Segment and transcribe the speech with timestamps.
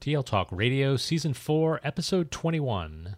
[0.00, 3.16] TL Talk Radio, Season 4, Episode 21.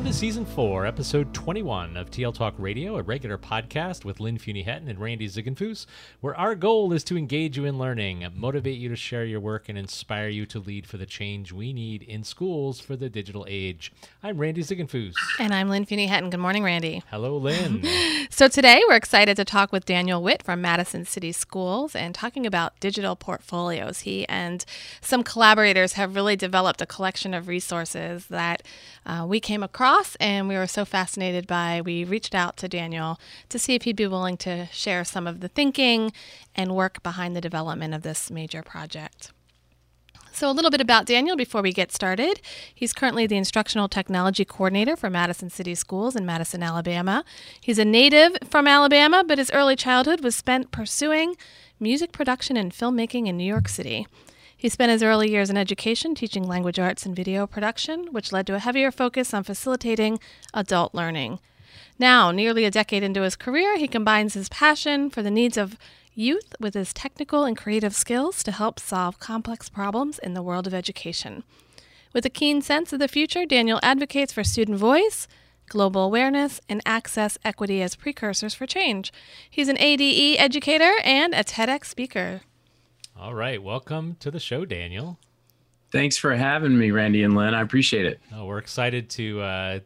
[0.00, 4.38] Welcome to Season 4, Episode 21 of TL Talk Radio, a regular podcast with Lynn
[4.38, 5.84] Fuini-Hetten and Randy Ziegenfuss,
[6.22, 9.68] where our goal is to engage you in learning, motivate you to share your work,
[9.68, 13.44] and inspire you to lead for the change we need in schools for the digital
[13.46, 13.92] age.
[14.22, 15.12] I'm Randy Ziegenfuss.
[15.38, 16.30] And I'm Lynn Fuini-Hetten.
[16.30, 17.02] Good morning, Randy.
[17.10, 17.84] Hello, Lynn.
[18.30, 22.46] so today we're excited to talk with Daniel Whitt from Madison City Schools and talking
[22.46, 24.00] about digital portfolios.
[24.00, 24.64] He and
[25.02, 28.62] some collaborators have really developed a collection of resources that
[29.04, 31.80] uh, we came across across, and we were so fascinated by.
[31.84, 33.18] We reached out to Daniel
[33.48, 36.12] to see if he'd be willing to share some of the thinking
[36.54, 39.32] and work behind the development of this major project.
[40.32, 42.40] So, a little bit about Daniel before we get started.
[42.72, 47.24] He's currently the Instructional Technology Coordinator for Madison City Schools in Madison, Alabama.
[47.60, 51.34] He's a native from Alabama, but his early childhood was spent pursuing
[51.80, 54.06] music production and filmmaking in New York City.
[54.60, 58.46] He spent his early years in education teaching language arts and video production, which led
[58.46, 60.20] to a heavier focus on facilitating
[60.52, 61.38] adult learning.
[61.98, 65.78] Now, nearly a decade into his career, he combines his passion for the needs of
[66.14, 70.66] youth with his technical and creative skills to help solve complex problems in the world
[70.66, 71.42] of education.
[72.12, 75.26] With a keen sense of the future, Daniel advocates for student voice,
[75.70, 79.10] global awareness, and access equity as precursors for change.
[79.48, 82.42] He's an ADE educator and a TEDx speaker.
[83.20, 83.62] All right.
[83.62, 85.18] Welcome to the show, Daniel.
[85.92, 87.52] Thanks for having me, Randy and Lynn.
[87.52, 88.18] I appreciate it.
[88.34, 89.80] Oh, we're excited to uh,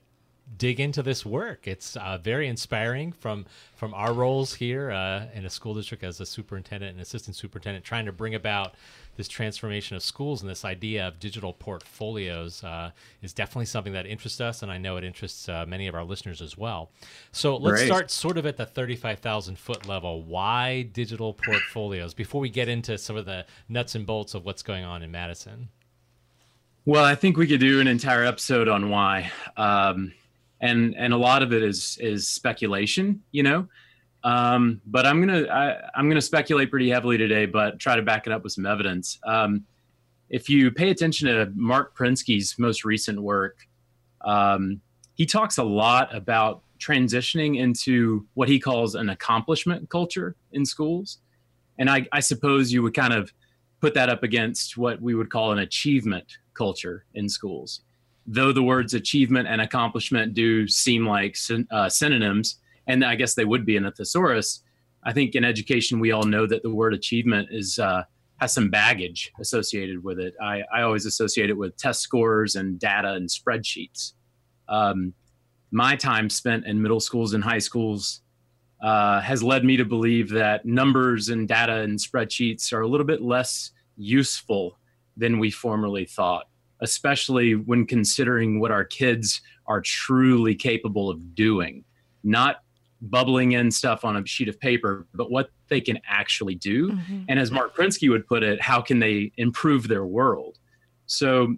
[0.57, 1.67] dig into this work.
[1.67, 6.21] It's uh, very inspiring from from our roles here uh, in a school district as
[6.21, 8.77] a superintendent and assistant superintendent, trying to bring about
[9.17, 12.91] this transformation of schools and this idea of digital portfolios uh,
[13.23, 16.05] is definitely something that interests us, and I know it interests uh, many of our
[16.05, 16.91] listeners as well.
[17.33, 17.87] So let's Great.
[17.87, 20.23] start sort of at the 35,000 foot level.
[20.23, 22.15] Why digital portfolios?
[22.15, 25.11] Before we get into some of the nuts and bolts of what's going on in
[25.11, 25.69] Madison.
[26.87, 30.13] Well, I think we could do an entire episode on why, um,
[30.61, 33.23] and and a lot of it is is speculation.
[33.33, 33.69] You know,
[34.25, 38.27] um, but I'm gonna I, am gonna speculate pretty heavily today, but try to back
[38.27, 39.19] it up with some evidence.
[39.25, 39.65] Um,
[40.31, 43.69] if you pay attention to Marc Prensky's most recent work,
[44.23, 44.81] um,
[45.15, 51.19] he talks a lot about transitioning into what he calls an accomplishment culture in schools,
[51.79, 53.31] and I, I suppose you would kind of
[53.83, 57.83] put that up against what we would call an achievement culture in schools.
[58.27, 63.35] Though the words achievement and accomplishment do seem like syn- uh, synonyms and I guess
[63.35, 64.63] they would be in a thesaurus.
[65.05, 68.05] I think in education we all know that the word achievement is uh,
[68.39, 70.35] has some baggage associated with it.
[70.43, 74.13] I, I always associate it with test scores and data and spreadsheets.
[74.69, 75.15] Um,
[75.71, 78.23] my time spent in middle schools and high schools
[78.83, 83.07] uh, has led me to believe that numbers and data and spreadsheets are a little
[83.07, 84.79] bit less useful
[85.17, 86.49] than we formerly thought,
[86.81, 91.85] especially when considering what our kids are truly capable of doing.
[92.23, 92.57] Not
[93.03, 96.93] bubbling in stuff on a sheet of paper, but what they can actually do.
[96.93, 97.23] Mm-hmm.
[97.29, 100.59] And as Marc Prensky would put it, how can they improve their world?
[101.07, 101.57] So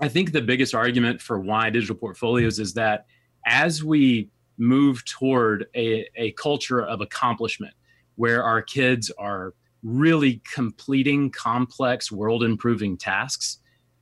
[0.00, 3.06] I think the biggest argument for why digital portfolios is that
[3.46, 7.74] as we move toward a, a culture of accomplishment
[8.16, 13.58] where our kids are really completing complex world improving tasks,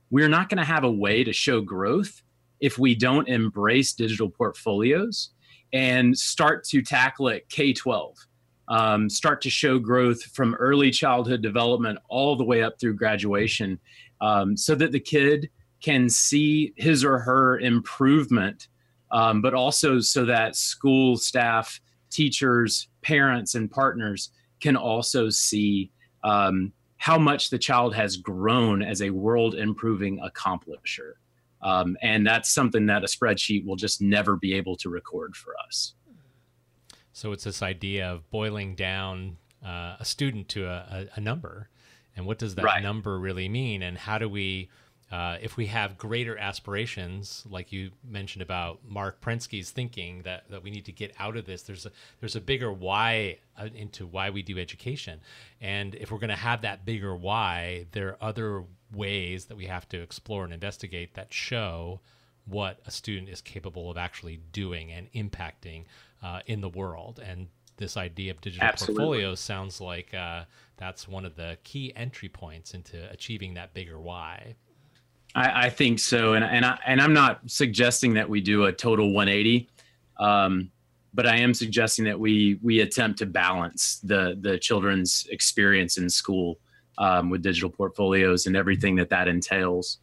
[0.09, 2.21] we're not going to have a way to show growth
[2.59, 5.31] if we don't embrace digital portfolios
[5.73, 8.15] and start to tackle it K 12.
[8.67, 13.79] Um, start to show growth from early childhood development all the way up through graduation
[14.21, 15.49] um, so that the kid
[15.81, 18.67] can see his or her improvement,
[19.11, 24.29] um, but also so that school staff, teachers, parents, and partners
[24.61, 25.91] can also see
[26.23, 31.13] um, how much the child has grown as a world improving accomplisher.
[31.63, 35.53] Um, and that's something that a spreadsheet will just never be able to record for
[35.65, 35.93] us.
[37.13, 41.69] So it's this idea of boiling down uh, a student to a, a, number.
[42.15, 42.81] And what does that right.
[42.81, 43.83] number really mean?
[43.83, 44.69] And how do we
[45.11, 50.63] uh, if we have greater aspirations, like you mentioned about Marc Prensky's thinking that, that
[50.63, 51.91] we need to get out of this, there's a
[52.21, 55.19] there's a bigger why uh, into why we do education,
[55.59, 59.65] and if we're going to have that bigger why, there are other ways that we
[59.65, 61.99] have to explore and investigate that show
[62.45, 65.85] what a student is capable of actually doing and impacting
[66.23, 67.21] uh, in the world.
[67.25, 67.47] And
[67.77, 68.95] this idea of digital Absolutely.
[68.95, 70.43] portfolios sounds like uh,
[70.77, 74.55] that's one of the key entry points into achieving that bigger why.
[75.33, 78.71] I, I, think so, and and I, and I'm not suggesting that we do a
[78.73, 79.69] total 180,
[80.19, 80.69] um,
[81.13, 86.09] but I am suggesting that we we attempt to balance the the children's experience in
[86.09, 86.59] school
[87.01, 89.97] um, with digital portfolios and everything that that entails.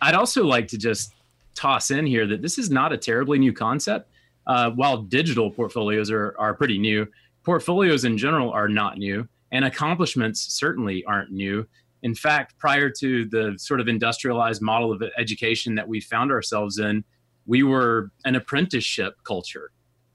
[0.00, 1.14] I'd also like to just
[1.54, 4.08] toss in here that this is not a terribly new concept.
[4.48, 7.06] Uh, while digital portfolios are are pretty new,
[7.44, 11.64] portfolios in general are not new, and accomplishments certainly aren't new
[12.02, 16.78] in fact, prior to the sort of industrialized model of education that we found ourselves
[16.78, 17.04] in,
[17.46, 19.70] we were an apprenticeship culture.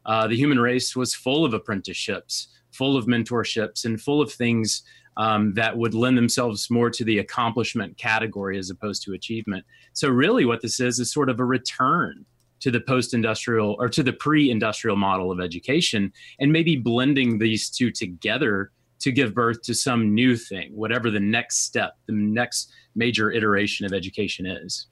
[0.05, 4.83] Uh, the human race was full of apprenticeships, full of mentorships, and full of things
[5.17, 9.65] um, that would lend themselves more to the accomplishment category as opposed to achievement.
[9.93, 12.25] So, really, what this is is sort of a return
[12.59, 17.39] to the post industrial or to the pre industrial model of education and maybe blending
[17.39, 22.13] these two together to give birth to some new thing, whatever the next step, the
[22.13, 24.87] next major iteration of education is.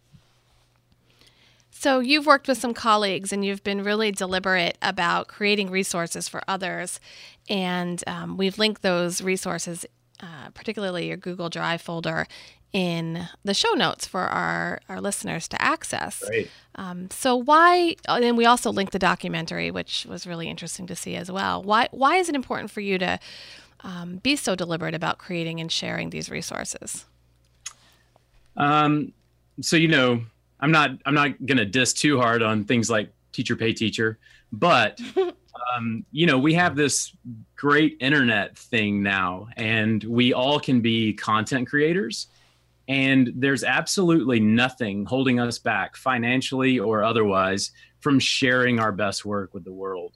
[1.69, 6.41] So, you've worked with some colleagues and you've been really deliberate about creating resources for
[6.47, 6.99] others.
[7.47, 9.85] And um, we've linked those resources,
[10.21, 12.27] uh, particularly your Google Drive folder,
[12.75, 16.21] in the show notes for our, our listeners to access.
[16.75, 17.95] Um, so why?
[18.05, 21.63] And we also linked the documentary, which was really interesting to see as well.
[21.63, 21.87] Why?
[21.91, 23.17] Why is it important for you to
[23.79, 27.05] um, be so deliberate about creating and sharing these resources?
[28.57, 29.13] Um,
[29.61, 30.21] so you know,
[30.59, 34.17] I'm not I'm not going to diss too hard on things like teacher pay teacher,
[34.51, 34.99] but
[35.75, 37.15] um, you know, we have this
[37.55, 42.27] great internet thing now, and we all can be content creators.
[42.87, 49.53] And there's absolutely nothing holding us back financially or otherwise from sharing our best work
[49.53, 50.13] with the world.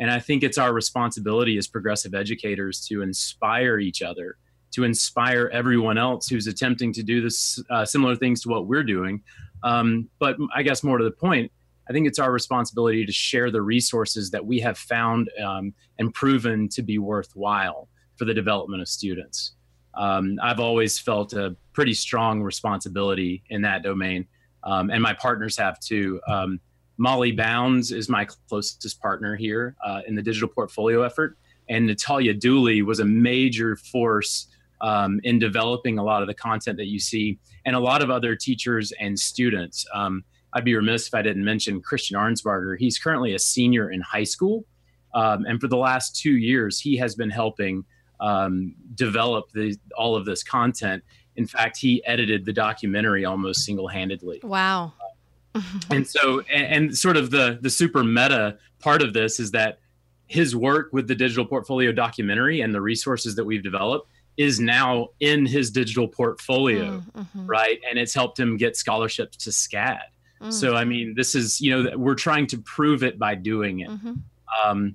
[0.00, 4.38] And I think it's our responsibility as progressive educators to inspire each other,
[4.70, 8.84] to inspire everyone else who's attempting to do this uh, similar things to what we're
[8.84, 9.22] doing.
[9.62, 11.50] Um, but I guess more to the point,
[11.88, 16.12] I think it's our responsibility to share the resources that we have found um, and
[16.12, 19.52] proven to be worthwhile for the development of students.
[19.94, 24.26] Um, I've always felt a pretty strong responsibility in that domain,
[24.64, 26.20] um, and my partners have too.
[26.28, 26.60] Um,
[26.98, 31.38] Molly Bounds is my closest partner here uh, in the digital portfolio effort.
[31.68, 34.48] And Natalia Dooley was a major force
[34.80, 38.10] um, in developing a lot of the content that you see, and a lot of
[38.10, 39.86] other teachers and students.
[39.94, 40.24] Um,
[40.58, 42.76] I'd be remiss if I didn't mention Christian Arnsbarger.
[42.76, 44.64] He's currently a senior in high school.
[45.14, 47.84] Um, and for the last two years, he has been helping
[48.18, 51.04] um, develop the, all of this content.
[51.36, 54.40] In fact, he edited the documentary almost single handedly.
[54.42, 54.94] Wow.
[55.90, 59.78] and so and, and, sort of the the super meta part of this is that
[60.26, 65.08] his work with the digital portfolio documentary and the resources that we've developed is now
[65.20, 67.46] in his digital portfolio mm, mm-hmm.
[67.46, 70.00] right and it's helped him get scholarships to SCAD
[70.40, 70.52] mm.
[70.52, 73.88] so i mean this is you know we're trying to prove it by doing it
[73.88, 74.14] mm-hmm.
[74.64, 74.94] um,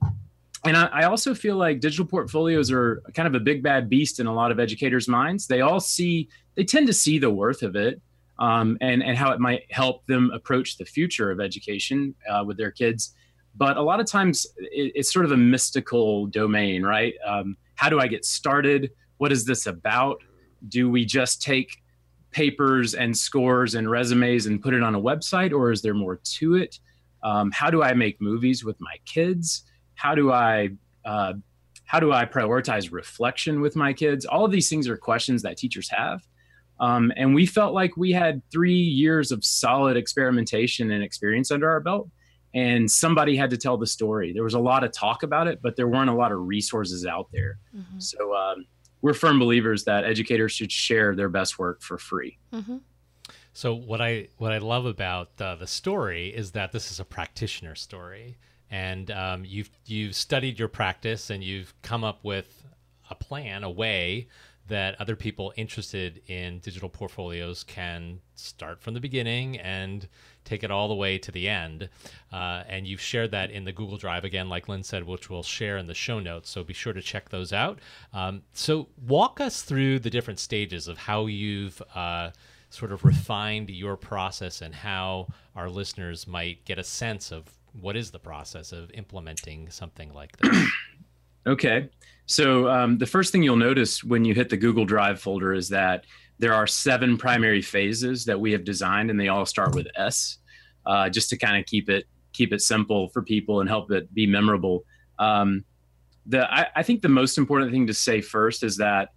[0.66, 4.20] and I, I also feel like digital portfolios are kind of a big bad beast
[4.20, 7.64] in a lot of educators minds they all see they tend to see the worth
[7.64, 8.02] of it
[8.40, 12.58] um, and and how it might help them approach the future of education uh, with
[12.58, 13.16] their kids.
[13.56, 17.14] But a lot of times it, it's sort of a mystical domain, right?
[17.26, 18.92] Um, how do I get started?
[19.18, 20.22] What is this about?
[20.68, 21.83] Do we just take
[22.34, 26.20] papers and scores and resumes and put it on a website, or is there more
[26.24, 26.80] to it?
[27.24, 29.64] Um, how do I make movies with my kids?
[29.96, 30.70] How do I
[31.06, 31.34] uh,
[31.86, 34.26] how do I prioritize reflection with my kids?
[34.26, 36.22] All of these things are questions that teachers have.
[36.80, 41.70] Um, and we felt like we had three years of solid experimentation and experience under
[41.70, 42.10] our belt.
[42.56, 44.34] And somebody had to tell the story.
[44.34, 47.06] There was a lot of talk about it, but there weren't a lot of resources
[47.06, 47.58] out there.
[47.76, 48.00] Mm-hmm.
[48.00, 48.66] So um,
[49.04, 52.40] we're firm believers that educators should share their best work for free.
[52.54, 52.78] Mm-hmm.
[53.52, 57.06] So what I what I love about uh, the story is that this is a
[57.06, 58.38] practitioner story
[58.72, 62.64] and um, you've you've studied your practice and you've come up with
[63.12, 64.28] a plan, a way
[64.68, 70.08] that other people interested in digital portfolios can start from the beginning and
[70.46, 71.90] take it all the way to the end.
[72.32, 75.44] Uh, and you've shared that in the Google Drive again, like Lynn said, which we'll
[75.44, 76.50] share in the show notes.
[76.50, 77.80] So be sure to check those out.
[78.14, 81.82] Um, so walk us through the different stages of how you've.
[81.94, 82.32] Uh,
[82.74, 87.46] sort of refined your process and how our listeners might get a sense of
[87.80, 90.68] what is the process of implementing something like this?
[91.48, 91.90] okay.
[92.26, 95.70] So um, the first thing you'll notice when you hit the Google Drive folder is
[95.70, 96.06] that
[96.40, 100.40] there are seven primary phases that we have designed, and they all start with S,
[100.86, 104.14] uh, just to kind of keep it keep it simple for people and help it
[104.14, 104.84] be memorable.
[105.20, 105.64] Um,
[106.26, 109.10] the I, I, think the most important thing to say first is that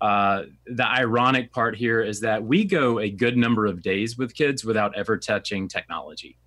[0.00, 4.34] uh, the ironic part here is that we go a good number of days with
[4.34, 6.38] kids without ever touching technology.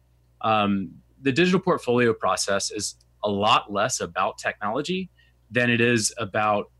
[0.42, 5.10] Um, the digital portfolio process is a lot less about technology
[5.52, 6.72] than it is about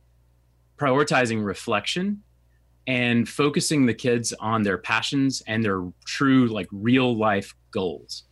[0.78, 2.22] prioritizing reflection
[2.88, 8.24] and focusing the kids on their passions and their true like real life goals.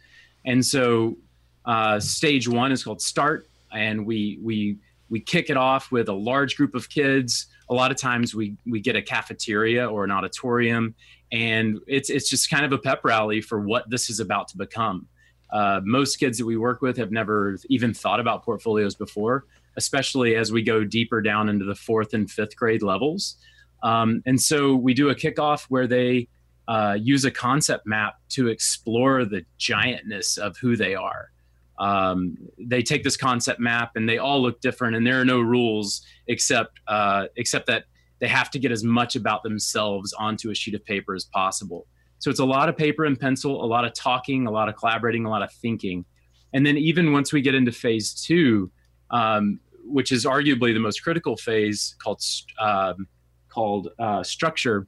[0.46, 1.18] And so
[1.66, 4.78] uh, stage one is called start and we we
[5.10, 7.48] we kick it off with a large group of kids.
[7.70, 10.96] A lot of times we we get a cafeteria or an auditorium
[11.32, 14.58] and it's it's just kind of a pep rally for what this is about to
[14.58, 15.08] become.
[15.52, 20.36] Uh, most kids that we work with have never even thought about portfolios before, especially
[20.36, 23.36] as we go deeper down into the fourth and fifth grade levels.
[23.84, 26.28] Um, and so we do a kickoff where they
[26.68, 31.32] uh, use a concept map to explore the giantness of who they are.
[31.80, 35.42] Um, they take this concept map and they all look different, and there are no
[35.42, 37.86] rules except uh, except that
[38.20, 41.88] they have to get as much about themselves onto a sheet of paper as possible.
[42.20, 44.76] So it's a lot of paper and pencil, a lot of talking, a lot of
[44.76, 46.06] collaborating, a lot of thinking.
[46.54, 48.72] And then even once we get into phase two,
[49.10, 52.22] um, which is arguably the most critical phase called
[52.60, 53.08] um,
[53.52, 54.88] called uh, structure,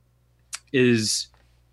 [0.71, 1.27] is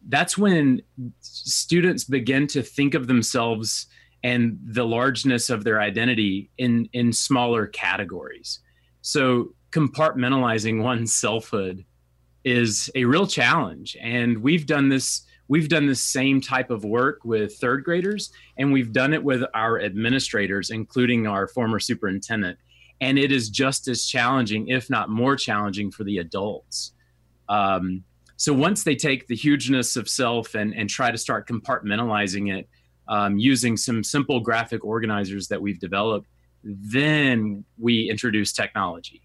[0.09, 0.83] that's when
[1.21, 3.87] students begin to think of themselves
[4.23, 8.61] and the largeness of their identity in in smaller categories.
[9.03, 11.85] So compartmentalizing one's selfhood
[12.45, 17.25] is a real challenge, and we've done this we've done the same type of work
[17.25, 22.57] with third graders and we've done it with our administrators including our former superintendent
[23.01, 26.93] and it is just as challenging if not more challenging for the adults
[27.49, 28.05] um,
[28.37, 32.69] so once they take the hugeness of self and, and try to start compartmentalizing it
[33.09, 36.29] um, using some simple graphic organizers that we've developed
[36.63, 39.23] then we introduce technology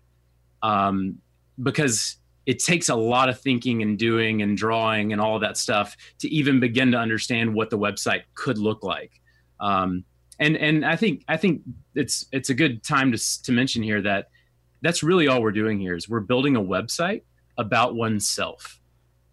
[0.64, 1.18] um,
[1.62, 5.98] because it takes a lot of thinking and doing and drawing and all that stuff
[6.20, 9.12] to even begin to understand what the website could look like.
[9.60, 10.04] Um,
[10.40, 11.62] and and I think I think
[11.94, 14.30] it's it's a good time to to mention here that
[14.82, 17.24] that's really all we're doing here is we're building a website
[17.58, 18.80] about oneself.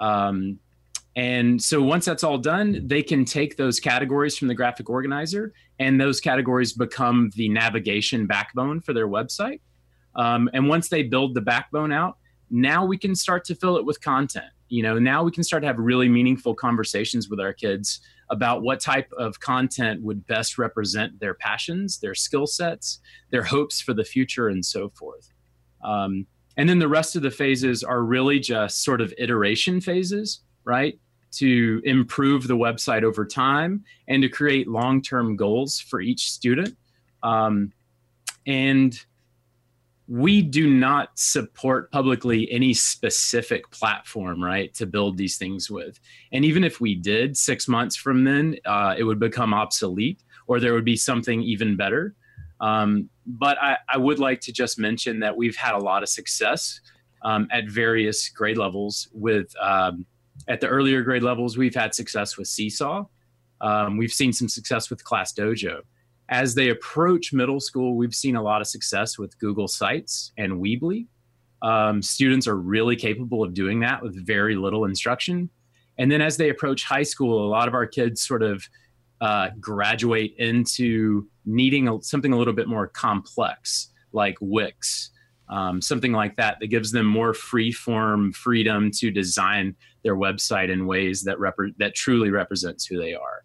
[0.01, 0.59] Um,
[1.15, 5.53] and so once that's all done, they can take those categories from the graphic organizer,
[5.79, 9.61] and those categories become the navigation backbone for their website.
[10.15, 12.17] Um, and once they build the backbone out,
[12.51, 15.63] now we can start to fill it with content you know now we can start
[15.63, 18.01] to have really meaningful conversations with our kids
[18.33, 22.99] about what type of content would best represent their passions their skill sets
[23.31, 25.31] their hopes for the future and so forth.
[25.85, 30.41] Um, and then the rest of the phases are really just sort of iteration phases
[30.65, 30.99] right?
[31.33, 36.77] To improve the website over time and to create long-term goals for each student.
[37.23, 37.73] Um,
[38.47, 38.99] and
[40.09, 46.01] we do not support publicly any specific platform, right, to build these things with.
[46.33, 50.61] And even if we did, six months from then, uh, it would become obsolete or
[50.61, 52.15] there would be something even better.
[52.61, 56.09] Um, but I, I, would like to just mention that we've had a lot of
[56.09, 56.81] success
[57.23, 59.09] um, at various grade levels.
[59.13, 60.07] With um,
[60.47, 63.05] at the earlier grade levels, we've had success with Seesaw.
[63.61, 65.81] Um, we've seen some success with Class Dojo
[66.33, 70.55] as they approach middle school, we've seen a lot of success with Google Sites and
[70.55, 71.07] Weebly.
[71.61, 75.51] Um, students are really capable of doing that with very little instruction.
[75.99, 78.65] And then as they approach high school, a lot of our kids sort of
[79.21, 85.11] uh, graduate into needing a, something a little bit more complex, like Wix,
[85.51, 90.71] um, something like that, that gives them more free form freedom to design their website
[90.71, 93.45] in ways that rep- that truly represents who they are.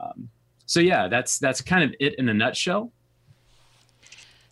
[0.00, 0.28] Um,
[0.70, 2.92] so yeah, that's that's kind of it in a nutshell.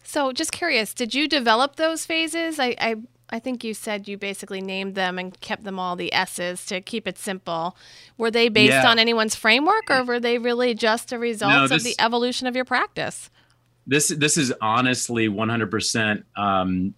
[0.03, 2.59] So, just curious, did you develop those phases?
[2.59, 2.97] I, I,
[3.31, 6.81] I think you said you basically named them and kept them all the S's to
[6.81, 7.77] keep it simple.
[8.17, 8.91] Were they based Yeah.
[8.91, 12.57] on anyone's framework, or were they really just a result No, of the evolution of
[12.57, 13.31] your practice?
[13.87, 16.95] This this is honestly 100% um,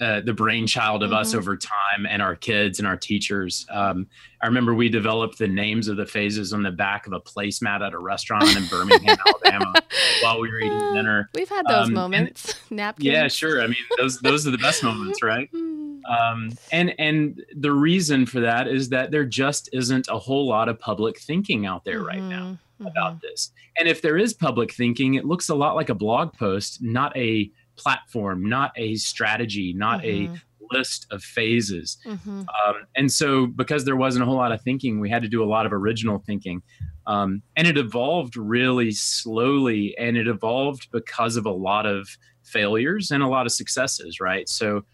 [0.00, 1.38] uh, the brainchild of us Mhm.
[1.38, 3.66] over time and our kids and our teachers.
[3.70, 4.06] Um,
[4.42, 7.86] I remember we developed the names of the phases on the back of a placemat
[7.86, 9.74] at a restaurant in Birmingham, Alabama,
[10.22, 11.28] while we were eating dinner.
[11.34, 12.54] We've had those Um, and- moments.
[12.70, 13.04] Napkins.
[13.06, 13.62] Yeah, sure.
[13.62, 15.50] I mean, those those are the best moments, right?
[15.52, 16.00] Mm.
[16.10, 20.68] Um, and and the reason for that is that there just isn't a whole lot
[20.70, 23.52] of public thinking out there right now Mhm, about this.
[23.78, 27.14] And if there is public thinking, it looks a lot like a blog post, not
[27.16, 30.36] a platform, not a strategy, not Mhm.
[30.36, 30.40] a
[30.72, 31.98] list of phases.
[32.06, 32.46] mhm, mhm.
[32.66, 35.42] Um, and so, because there wasn't a whole lot of thinking, we had to do
[35.42, 36.62] a lot of original thinking.
[37.06, 42.08] Um, and it evolved really slowly, and it evolved because of a lot of
[42.44, 44.48] failures and a lot of successes, right?
[44.48, 44.84] So,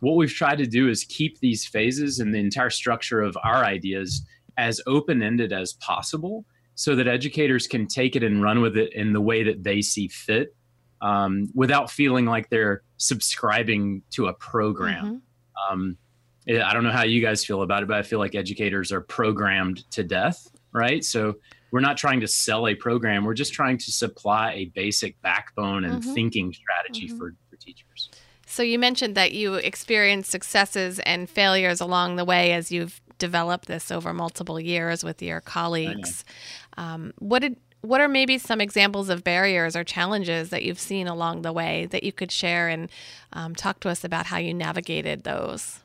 [0.00, 3.64] what we've tried to do is keep these phases and the entire structure of our
[3.64, 4.24] ideas
[4.56, 6.44] as open ended as possible
[6.76, 9.80] so that educators can take it and run with it in the way that they
[9.80, 10.54] see fit
[11.04, 15.20] um, without feeling like they're subscribing to a program Mhm.
[15.72, 15.98] um,
[16.46, 19.00] I don't know how you guys feel about it, but I feel like educators are
[19.00, 21.02] programmed to death, right?
[21.02, 21.36] So
[21.70, 25.84] we're not trying to sell a program; we're just trying to supply a basic backbone
[25.86, 26.12] and Mhm.
[26.14, 27.16] thinking strategy Mhm.
[27.18, 28.10] for, for teachers.
[28.46, 33.66] So you mentioned that you experienced successes and failures along the way as you've developed
[33.66, 36.26] this over multiple years with your colleagues.
[36.76, 41.06] Um, what did what are maybe some examples of barriers or challenges that you've seen
[41.06, 42.90] along the way that you could share and
[43.32, 45.80] um, talk to us about how you navigated those?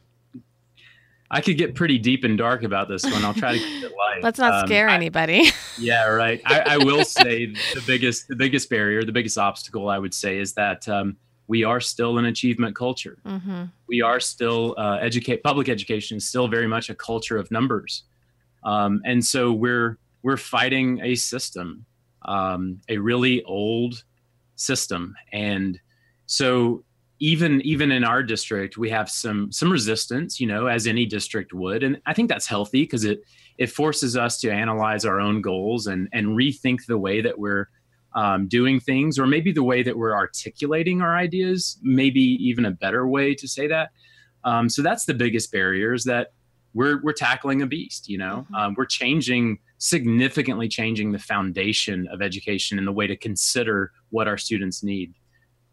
[1.32, 3.24] I could get pretty deep and dark about this one.
[3.24, 4.20] I'll try to keep it light.
[4.24, 5.50] Let's not Um, scare I- anybody.
[5.80, 6.42] yeah, right.
[6.46, 10.40] I, I will say the biggest the biggest barrier, the biggest obstacle, I would say,
[10.40, 13.18] is that um, we are still an achievement culture.
[13.26, 17.50] hmm we are still uh, educate public education is still very much a culture of
[17.50, 18.04] numbers
[18.64, 21.86] um, and so we're we're fighting a system
[22.24, 24.04] um, a really old
[24.56, 25.80] system and
[26.26, 26.84] so
[27.20, 31.54] even even in our district we have some some resistance you know as any district
[31.54, 33.22] would and i think that's healthy because it
[33.58, 37.70] it forces us to analyze our own goals and and rethink the way that we're
[38.16, 42.72] um, doing things, or maybe the way that we're articulating our ideas, maybe even a
[42.72, 43.92] better way to say that.
[44.44, 46.32] Um, so that's the biggest barrier is that
[46.74, 48.10] we're we're tackling a beast.
[48.10, 48.56] You know, Mhm.
[48.58, 54.28] um, we're changing significantly changing the foundation of education and the way to consider what
[54.28, 55.14] our students need.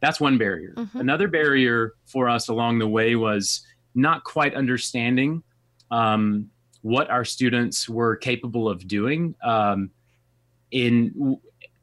[0.00, 0.74] That's one barrier.
[0.76, 1.00] Mhm.
[1.00, 5.42] Another barrier for us along the way was not quite understanding
[5.90, 6.50] um,
[6.82, 9.90] what our students were capable of doing um,
[10.70, 11.38] in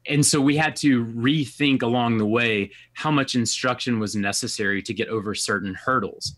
[0.06, 4.92] and so we had to rethink along the way how much instruction was necessary to
[4.92, 6.34] get over certain hurdles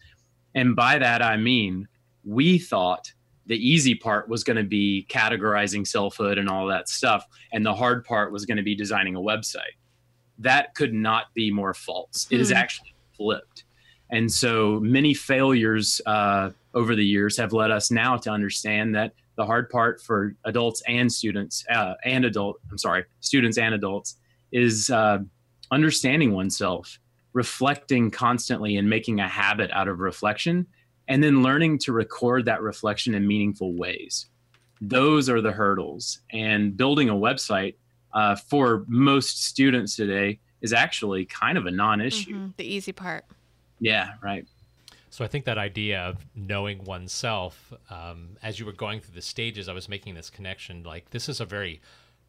[0.55, 1.89] and by that i mean
[2.25, 3.13] we thought
[3.47, 7.75] the easy part was going to be categorizing selfhood and all that stuff and the
[7.75, 9.77] hard part was going to be designing a website.
[10.39, 12.27] That could not be more false.
[12.31, 12.57] It is Hmm.
[12.57, 13.65] actually flipped.
[14.11, 19.13] And so many failures uh, over the years have led us now to understand that
[19.37, 24.17] the hard part for adults and students uh, and adult i'm sorry students and adults
[24.53, 25.19] is uh,
[25.71, 26.99] understanding oneself
[27.35, 30.67] reflecting constantly and making a habit out of reflection
[31.09, 34.27] and then learning to record that reflection in meaningful ways
[34.81, 37.75] those are the hurdles and building a website
[38.13, 42.57] uh, for most students today is actually kind of a non-issue Mhm.
[42.57, 43.25] The easy part.
[43.81, 44.47] yeah right
[45.11, 49.23] So I think that idea of knowing oneself, um, as you were going through the
[49.23, 50.83] stages, I was making this connection.
[50.83, 51.81] Like this is a very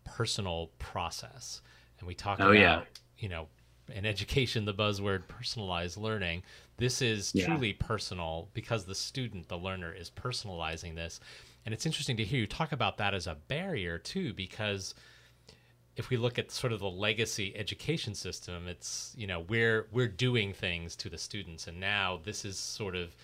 [0.05, 1.61] personal process,
[1.99, 2.81] and we talk Oh, about, yeah.
[3.17, 3.49] you know,
[3.93, 6.43] in education, the buzzword personalized learning.
[6.77, 7.45] This is Yeah.
[7.45, 11.19] truly personal because the student, the learner, is personalizing this,
[11.65, 14.93] and it's interesting to hear you talk about that as a barrier too, because
[15.97, 20.07] if we look at sort of the legacy education system, it's you know we're we're
[20.07, 23.15] doing things to the students, and now this is sort of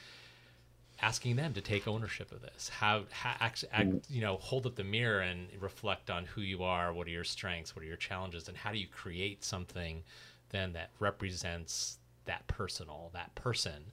[1.01, 2.69] asking them to take ownership of this.
[2.69, 4.01] How, how act, act, mm.
[4.09, 7.23] you know hold up the mirror and reflect on who you are, what are your
[7.23, 10.03] strengths, what are your challenges, and how do you create something
[10.53, 13.91] then that represents that personal, that person.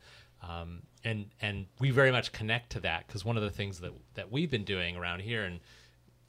[0.49, 3.93] Um, and and we very much connect to that because one of the things that
[4.15, 5.59] that we've been doing around here and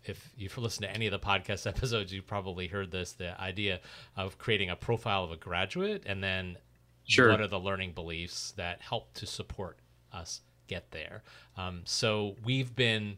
[0.03, 3.79] if you've listened to any of the podcast episodes, you've probably heard this the idea
[4.17, 6.57] of creating a profile of a graduate and then
[7.03, 7.29] sure.
[7.29, 9.77] what are the learning beliefs that help to support
[10.11, 11.23] us get there.
[11.57, 13.17] Um, so we've been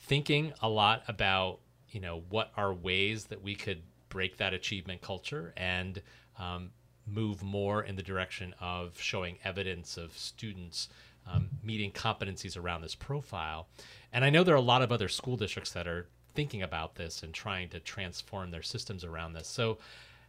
[0.00, 1.60] thinking a lot about,
[1.90, 6.02] you know, what are ways that we could break that achievement culture and
[6.38, 6.70] um,
[7.06, 10.88] move more in the direction of showing evidence of students
[11.30, 13.68] um, meeting competencies around this profile.
[14.12, 16.96] And I know there are a lot of other school districts that are thinking about
[16.96, 19.46] this and trying to transform their systems around this.
[19.46, 19.78] So,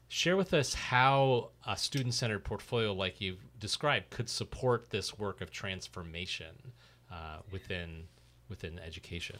[0.10, 5.42] share with us how a student centered portfolio like you've described could support this work
[5.42, 6.74] of transformation
[7.12, 8.04] uh, within
[8.50, 9.38] within education.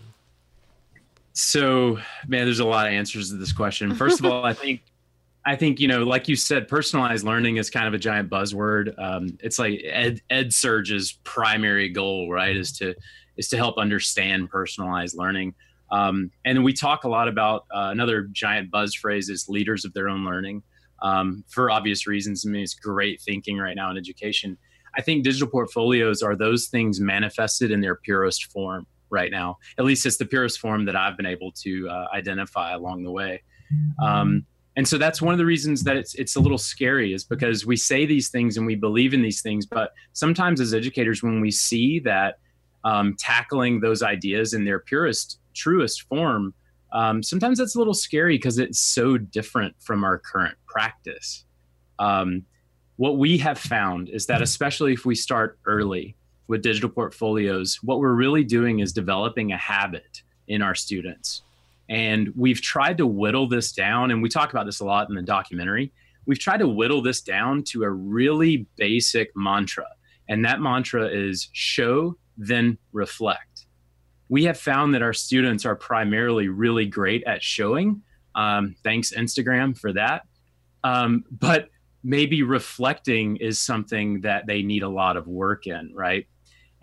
[1.34, 3.94] So, man, there's a lot of answers to this question.
[3.96, 4.82] First of all, I think
[5.46, 8.98] I think you know, like you said, personalized learning is kind of a giant buzzword.
[8.98, 12.96] Um, it's like Ed, EdSurge's primary goal, right, is to
[13.38, 15.56] is to help understand personalized learning.
[15.92, 19.94] Um, and we talk a lot about uh, another giant buzz phrase is leaders of
[19.94, 20.64] their own learning.
[21.02, 24.58] Um, for obvious reasons, I mean, it's great thinking right now in education.
[24.96, 29.58] I think digital portfolios are those things manifested in their purest form right now.
[29.78, 33.12] At least it's the purest form that I've been able to uh, identify along the
[33.12, 33.44] way.
[34.02, 37.24] Um, and so that's one of the reasons that it's it's a little scary is
[37.24, 41.22] because we say these things and we believe in these things but sometimes as educators
[41.22, 42.40] when we see that
[42.86, 46.54] um, tackling those ideas in their purest truest form
[46.94, 51.44] um, sometimes that's a little scary because it's so different from our current practice.
[51.98, 52.46] Um,
[52.98, 56.16] what we have found is that especially if we start early
[56.48, 61.42] with digital portfolios what we're really doing is developing a habit in our students
[61.94, 65.16] and we've tried to whittle this down, and we talk about this a lot in
[65.16, 65.94] the documentary.
[66.26, 69.86] We've tried to whittle this down to a really basic mantra.
[70.28, 73.68] And that mantra is show, then reflect.
[74.28, 78.02] We have found that our students are primarily really great at showing.
[78.34, 80.24] Um, thanks, Instagram, for that.
[80.84, 81.70] Um, but
[82.04, 86.26] maybe reflecting is something that they need a lot of work in, right?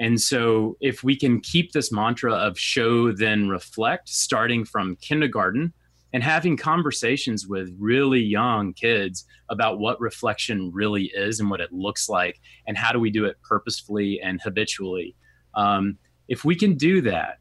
[0.00, 5.74] And so, if we can keep this mantra of show, then reflect, starting from kindergarten
[6.12, 11.72] and having conversations with really young kids about what reflection really is and what it
[11.72, 15.14] looks like, and how do we do it purposefully and habitually.
[15.54, 17.38] Um, if we can do that,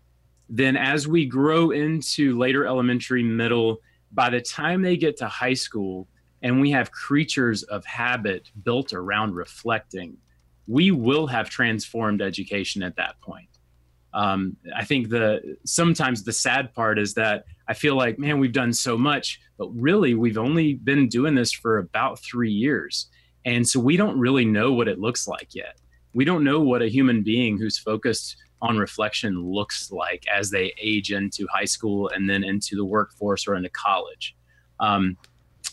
[0.50, 3.78] then as we grow into later elementary, middle,
[4.12, 6.08] by the time they get to high school,
[6.42, 10.18] and we have creatures of habit built around reflecting,
[10.70, 13.50] we will have transformed education at that point.
[14.14, 18.54] Um, I think the sometimes the sad part is that I feel like, man, we've
[18.54, 23.08] done so much, but really we've only been doing this for about three years.
[23.46, 25.80] And so we don't really know what it looks like yet.
[26.14, 30.74] We don't know what a human being who's focused on reflection looks like as they
[30.80, 34.36] age into high school and then into the workforce or into college.
[34.80, 35.18] Um,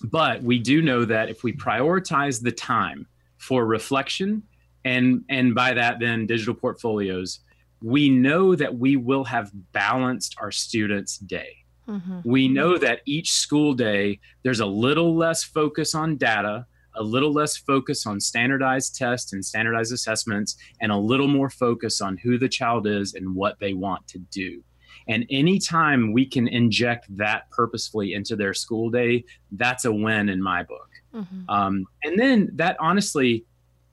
[0.02, 3.06] but we do know that if we prioritize the time
[3.38, 4.42] for reflection
[4.86, 7.40] and and by that then digital portfolios
[7.82, 11.56] we know that we will have balanced our students day
[11.88, 12.20] mm-hmm.
[12.24, 16.64] we know that each school day there's a little less focus on data
[16.98, 22.00] a little less focus on standardized tests and standardized assessments and a little more focus
[22.00, 24.62] on who the child is and what they want to do
[25.08, 30.40] and anytime we can inject that purposefully into their school day that's a win in
[30.40, 31.50] my book mm-hmm.
[31.50, 33.44] um, and then that honestly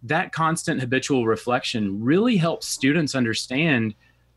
[0.04, 3.96] that constant habitual reflection really helps students understand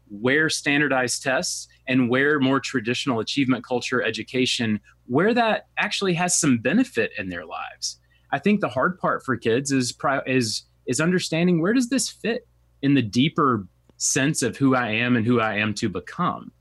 [0.09, 6.59] where standardized tests and where more traditional achievement culture education where that actually has some
[6.59, 7.99] benefit in their lives.
[8.33, 9.95] I think the hard part for kids is
[10.27, 12.47] is is understanding where does this fit
[12.83, 16.53] in the deeper sense of who i am and who i am to become.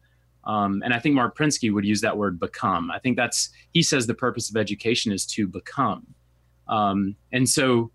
[0.45, 2.91] Um, and i think Marc Prensky would use that word become.
[2.91, 6.05] I think that's he says the purpose of education is to become.
[6.67, 7.91] Um, and so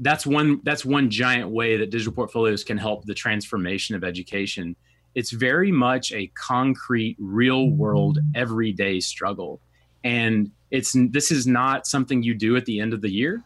[0.00, 4.76] that's one that's one giant way that digital portfolios can help the transformation of education.
[5.14, 9.60] It's very much a concrete real world everyday struggle.
[10.04, 13.42] And it's this is not something you do at the end of the year.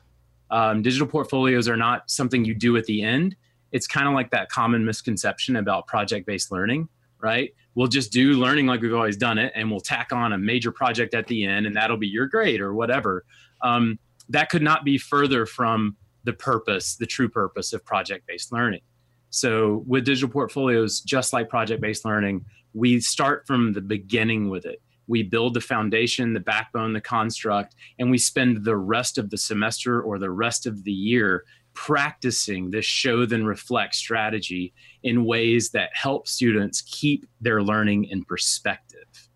[0.50, 3.36] Um, digital portfolios are not something you do at the end.
[3.70, 6.88] It's kind of like that common misconception about project based learning
[7.22, 7.54] right?
[7.74, 10.72] We'll just do learning like we've always done it and we'll tack on a major
[10.72, 13.24] project at the end and that'll be your grade or whatever.
[13.62, 18.52] Um, that could not be further from the purpose, the true purpose of project based
[18.52, 18.82] learning.
[19.30, 24.66] So, with digital portfolios, just like project based learning, we start from the beginning with
[24.66, 24.82] it.
[25.06, 29.38] We build the foundation, the backbone, the construct, and we spend the rest of the
[29.38, 35.70] semester or the rest of the year practicing this show then reflect strategy in ways
[35.70, 39.28] that help students keep their learning in perspective.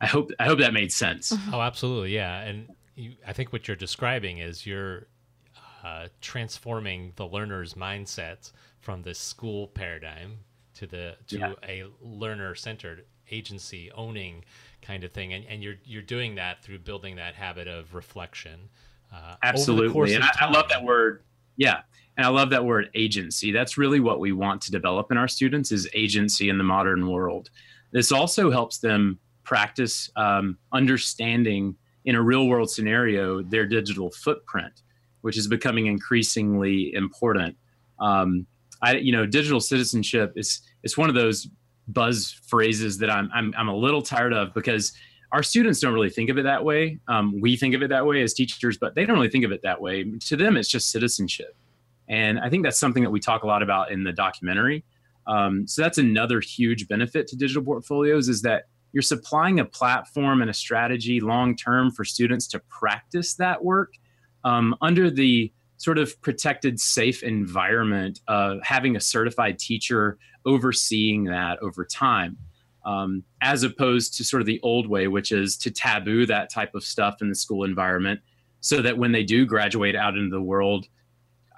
[0.00, 1.34] I hope I hope that made sense.
[1.52, 2.40] Oh, absolutely, yeah.
[2.40, 5.08] And you, I think what you're describing is you're
[5.84, 10.38] uh, transforming the learner's mindset from this school paradigm
[10.74, 11.52] to the to yeah.
[11.68, 14.44] a learner-centered agency owning
[14.82, 18.68] kind of thing, and, and you're you're doing that through building that habit of reflection.
[19.12, 21.22] Uh, Absolutely, and I, I love that word.
[21.56, 21.82] Yeah,
[22.16, 23.52] and I love that word agency.
[23.52, 27.08] That's really what we want to develop in our students is agency in the modern
[27.08, 27.50] world.
[27.92, 34.82] This also helps them practice um, understanding in a real world scenario their digital footprint,
[35.24, 37.56] which is becoming increasingly important.
[37.98, 38.46] Um,
[38.82, 41.48] I, you know, digital citizenship is it's one of those
[41.88, 44.92] buzz phrases that I'm, I'm I'm a little tired of because
[45.32, 46.98] our students don't really think of it that way.
[47.08, 49.52] Um, we think of it that way as teachers, but they don't really think of
[49.52, 50.04] it that way.
[50.04, 51.56] To them, it's just citizenship,
[52.06, 54.84] and I think that's something that we talk a lot about in the documentary.
[55.26, 60.42] Um, so that's another huge benefit to digital portfolios is that you're supplying a platform
[60.42, 63.94] and a strategy long term for students to practice that work
[64.44, 71.58] um, under the sort of protected, safe environment of having a certified teacher overseeing that
[71.60, 72.36] over time.
[72.86, 76.74] Um, as opposed to sort of the old way, which is to taboo that type
[76.74, 78.20] of stuff in the school environment
[78.60, 80.86] so that when they do graduate out into the world,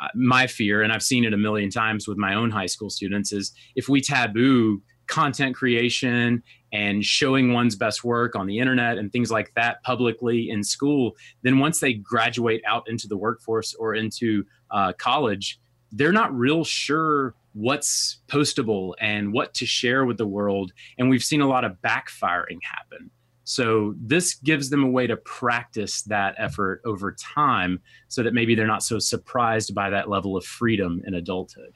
[0.00, 2.90] uh, my fear, and I've seen it a million times with my own high school
[2.90, 6.42] students, is if we taboo content creation
[6.72, 11.16] and showing one's best work on the internet and things like that publicly in school,
[11.42, 15.58] then once they graduate out into the workforce or into uh, college,
[15.92, 20.72] they're not real sure what's postable and what to share with the world.
[20.98, 23.10] And we've seen a lot of backfiring happen.
[23.44, 28.56] So this gives them a way to practice that effort over time so that maybe
[28.56, 31.72] they're not so surprised by that level of freedom in adulthood.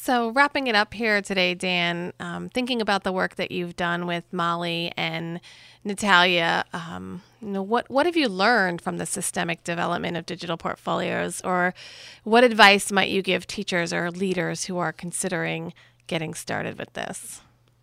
[0.00, 4.06] So, wrapping it up here today, Dan, um, thinking about the work that you've done
[4.06, 5.40] with Molly and
[5.84, 10.56] Natalia, um, you know, what, what have you learned from the systemic development of digital
[10.56, 11.74] portfolios, or
[12.22, 15.74] what advice might you give teachers or leaders who are considering
[16.06, 17.42] getting started with this?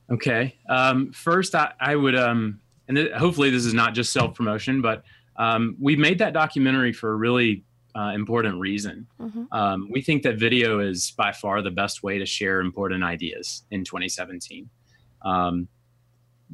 [0.09, 0.55] Okay.
[0.69, 4.81] Um, first, I, I would, um, and th- hopefully this is not just self promotion,
[4.81, 5.03] but
[5.35, 9.07] um, we made that documentary for a really uh, important reason.
[9.19, 9.43] Mm-hmm.
[9.51, 13.63] Um, we think that video is by far the best way to share important ideas
[13.71, 14.69] in 2017.
[15.21, 15.67] Um,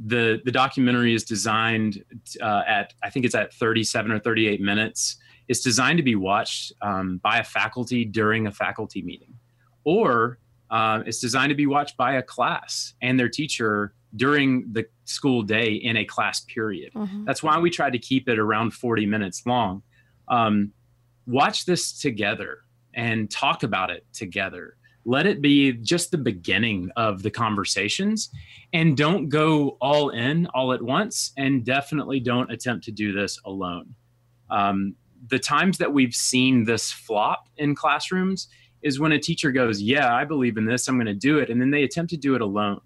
[0.06, 2.04] the the documentary is designed
[2.41, 5.17] uh, at I think it's at 37 or 38 minutes.
[5.47, 9.34] It's designed to be watched um, by a faculty during a faculty meeting,
[9.84, 14.86] or uh, it's designed to be watched by a class and their teacher during the
[15.04, 16.93] school day in a class period.
[16.93, 17.25] Mm-hmm.
[17.25, 19.84] That's why we try to keep it around 40 minutes long.
[20.30, 20.71] Um,
[21.25, 22.60] watch this together
[22.93, 24.75] and talk about it together.
[25.05, 28.29] Let it be just the beginning of the conversations
[28.73, 31.31] and don't go all in all at once.
[31.38, 33.95] And definitely don't attempt to do this alone.
[34.49, 34.95] Um,
[35.27, 38.47] the times that we've seen this flop in classrooms
[38.81, 41.49] is when a teacher goes, Yeah, I believe in this, I'm going to do it.
[41.49, 42.81] And then they attempt to do it alone.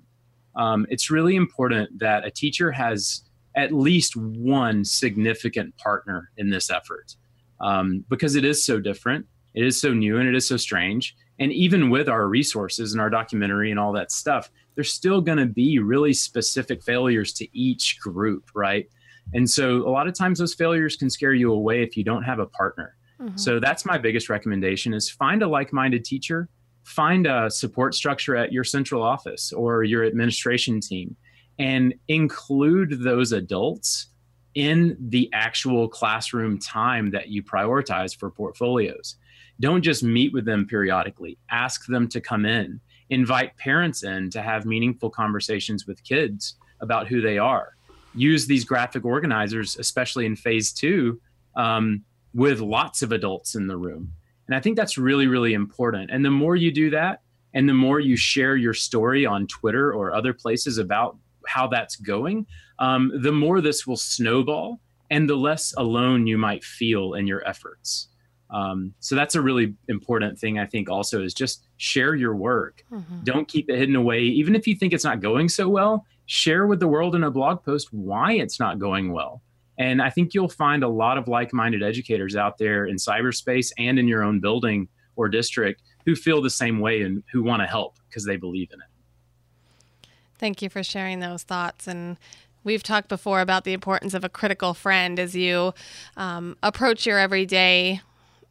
[0.56, 3.24] Um, it's really important that a teacher has
[3.56, 7.16] at least one significant partner in this effort
[7.60, 11.16] um, because it is so different, it is so new, and it is so strange.
[11.40, 15.38] And even with our resources and our documentary and all that stuff, there's still going
[15.38, 18.88] to be really specific failures to each group, right?
[19.34, 22.24] And so a lot of times those failures can scare you away if you don't
[22.24, 22.96] have a partner.
[23.20, 23.38] Mm-hmm.
[23.38, 26.50] So that's my biggest recommendation is find a like-minded teacher,
[26.84, 31.16] find a support structure at your central office or your administration team
[31.58, 34.08] and include those adults
[34.56, 39.18] in the actual classroom time that you prioritize for portfolios.
[39.60, 44.42] Don't just meet with them periodically, ask them to come in, invite parents in to
[44.42, 47.76] have meaningful conversations with kids about who they are.
[48.14, 51.20] Use these graphic organizers, especially in phase two,
[51.56, 54.12] um, with lots of adults in the room.
[54.48, 56.12] And I think that's really, really important.
[56.12, 57.22] And the more you do that,
[57.54, 61.96] and the more you share your story on Twitter or other places about how that's
[61.96, 62.46] going,
[62.80, 67.48] um, the more this will snowball and the less alone you might feel in your
[67.48, 68.10] efforts.
[68.50, 72.84] Um, so that's a really important thing, I think, also is just share your work.
[72.92, 73.24] Mm-hmm.
[73.24, 74.22] Don't keep it hidden away.
[74.22, 77.32] Even if you think it's not going so well, share with the world in a
[77.32, 79.42] blog post why it's not going well.
[79.78, 83.72] And I think you'll find a lot of like minded educators out there in cyberspace
[83.78, 87.62] and in your own building or district who feel the same way and who want
[87.62, 90.10] to help because they believe in it.
[90.38, 91.88] Thank you for sharing those thoughts.
[91.88, 92.18] And
[92.66, 95.74] we've talked before about the importance of a critical friend as you
[96.18, 98.02] um, approach your everyday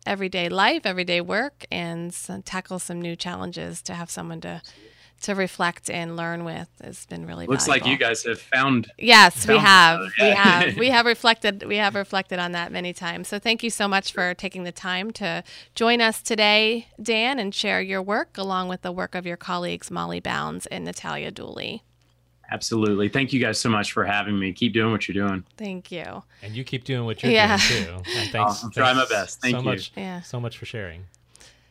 [0.06, 4.62] everyday life, everyday work, and tackle some new challenges to have someone to
[5.22, 7.86] to reflect and learn with has been really Looks valuable.
[7.86, 8.90] like you guys have found.
[8.98, 10.00] Yes, we have.
[10.20, 10.76] We have.
[10.84, 11.62] We have reflected.
[11.66, 13.28] We have reflected on that many times.
[13.28, 15.42] So thank you so much for taking the time to
[15.74, 19.90] join us today, Dan, and share your work along with the work of your colleagues
[19.90, 21.84] Molly Bounds and Natalia Dooley.
[22.50, 23.08] Absolutely.
[23.08, 24.52] Thank you guys so much for having me.
[24.52, 25.44] Keep doing what you're doing.
[25.56, 26.22] Thank you.
[26.42, 27.58] And you keep doing what you're Yeah.
[27.68, 28.10] doing too.
[28.16, 28.62] And thanks.
[28.64, 29.40] I'll try my best.
[29.40, 29.64] Thank so you.
[29.64, 29.92] much.
[29.96, 30.20] Yeah.
[30.22, 31.04] So much for sharing.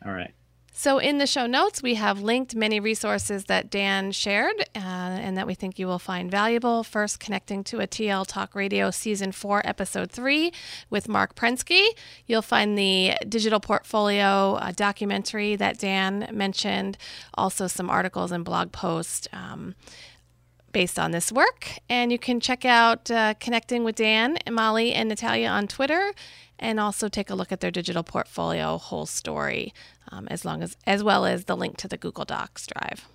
[0.04, 0.32] All right.
[0.76, 5.36] So, in the show notes, we have linked many resources that Dan shared uh, and
[5.36, 6.82] that we think you will find valuable.
[6.82, 10.52] First, connecting to a TL Talk Radio Season 4, Episode 3
[10.90, 11.86] with Marc Prensky.
[12.26, 16.98] You'll find the digital portfolio uh, documentary that Dan mentioned,
[17.34, 19.28] also some articles and blog posts.
[19.32, 19.76] Um,
[20.74, 21.78] based on this work.
[21.88, 26.12] And you can check out uh, Connecting with Dan, Molly, and Natalia on Twitter,
[26.58, 29.72] and also take a look at their digital portfolio whole story,
[30.10, 33.08] um, as long as as well as the link to the Google Docs drive.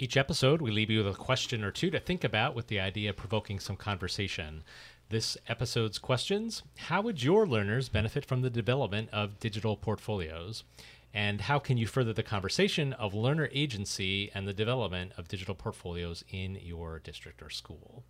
[0.00, 2.78] Each episode, we leave you with a question or two to think about with the
[2.78, 4.62] idea of provoking some conversation.
[5.08, 10.62] This episode's questions How would your learners benefit from the development of digital portfolios?
[11.14, 15.54] And how can you further the conversation of learner agency and the development of digital
[15.54, 18.04] portfolios in your district or school?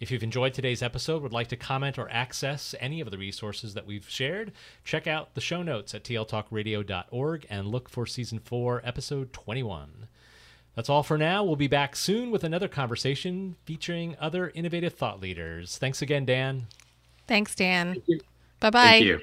[0.00, 3.74] If you've enjoyed today's episode, would like to comment or access any of the resources
[3.74, 4.50] that we've shared,
[4.84, 10.08] check out the show notes at tltalkradio.org and look for season 4, episode 21.
[10.74, 11.44] That's all for now.
[11.44, 15.78] We'll be back soon with another conversation featuring other innovative thought leaders.
[15.78, 16.66] Thanks again, Dan.
[17.28, 17.92] Thanks, Dan.
[17.92, 18.20] Thank you.
[18.58, 19.22] Bye bye.